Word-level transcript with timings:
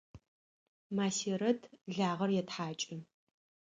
Масирэт 0.95 1.61
лагъэр 1.95 2.31
етхьакӏы. 2.41 2.95